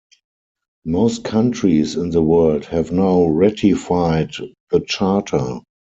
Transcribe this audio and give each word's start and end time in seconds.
Most 0.83 1.23
countries 1.23 1.95
in 1.95 2.09
the 2.09 2.23
world 2.23 2.65
have 2.65 2.91
now 2.91 3.25
ratified 3.25 4.33
the 4.71 4.79
Charter. 4.87 5.59